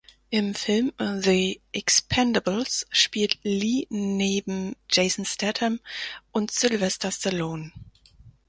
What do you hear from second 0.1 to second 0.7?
Im